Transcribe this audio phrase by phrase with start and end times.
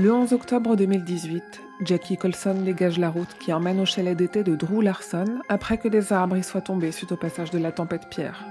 [0.00, 1.42] Le 11 octobre 2018,
[1.80, 5.88] Jackie Colson dégage la route qui emmène au chalet d'été de Drew Larson après que
[5.88, 8.46] des arbres y soient tombés suite au passage de la tempête Pierre.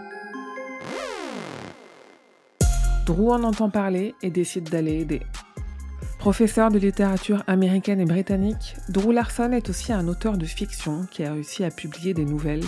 [3.06, 5.22] Drew en entend parler et décide d'aller aider.
[6.20, 11.24] Professeur de littérature américaine et britannique, Drew Larson est aussi un auteur de fiction qui
[11.24, 12.66] a réussi à publier des nouvelles,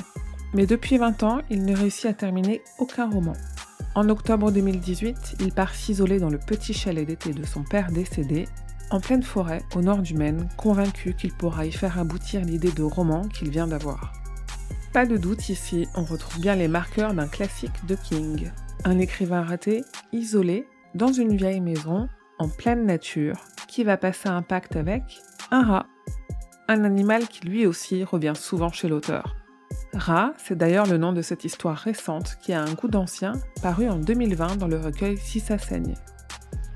[0.53, 3.33] mais depuis 20 ans, il ne réussit à terminer aucun roman.
[3.95, 8.47] En octobre 2018, il part s'isoler dans le petit chalet d'été de son père décédé,
[8.91, 12.83] en pleine forêt, au nord du Maine, convaincu qu'il pourra y faire aboutir l'idée de
[12.83, 14.13] roman qu'il vient d'avoir.
[14.93, 18.51] Pas de doute ici, on retrouve bien les marqueurs d'un classique de King.
[18.85, 23.35] Un écrivain raté, isolé, dans une vieille maison, en pleine nature,
[23.67, 25.85] qui va passer un pacte avec un rat.
[26.67, 29.35] Un animal qui lui aussi revient souvent chez l'auteur.
[29.93, 33.89] Rat, c'est d'ailleurs le nom de cette histoire récente qui a un goût d'ancien, paru
[33.89, 35.95] en 2020 dans le recueil Si ça saigne.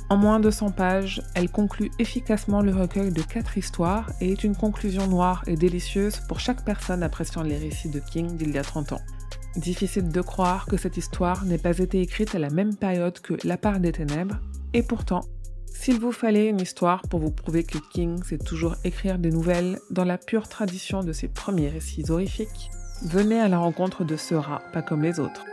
[0.10, 4.44] En moins de 100 pages, elle conclut efficacement le recueil de quatre histoires et est
[4.44, 8.58] une conclusion noire et délicieuse pour chaque personne appréciant les récits de King d'il y
[8.58, 9.02] a 30 ans.
[9.56, 13.36] Difficile de croire que cette histoire n'ait pas été écrite à la même période que
[13.44, 14.40] La part des ténèbres,
[14.74, 15.22] et pourtant,
[15.68, 19.80] s'il vous fallait une histoire pour vous prouver que King sait toujours écrire des nouvelles
[19.92, 22.72] dans la pure tradition de ses premiers récits horrifiques,
[23.06, 25.46] venez à la rencontre de ce rat pas comme les autres.